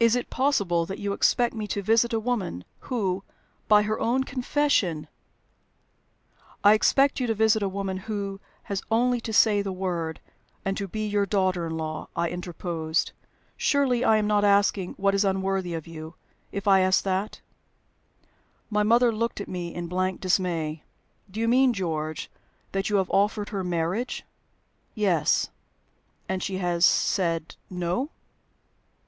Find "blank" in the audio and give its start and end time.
19.86-20.20